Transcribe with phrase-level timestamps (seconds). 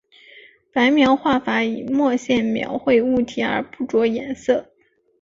[0.73, 4.71] 白描画法以墨线描绘物体而不着颜色。